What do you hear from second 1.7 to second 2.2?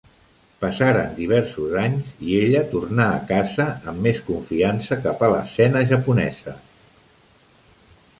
anys,